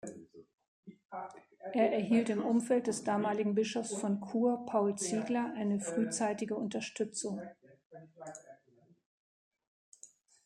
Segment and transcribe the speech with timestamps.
[1.73, 7.39] Er erhielt im Umfeld des damaligen Bischofs von Chur, Paul Ziegler, frühzeitige Unterstützung.